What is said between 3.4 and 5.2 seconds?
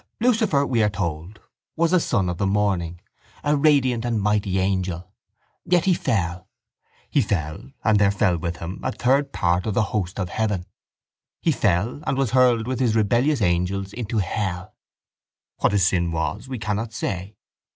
a radiant and mighty angel;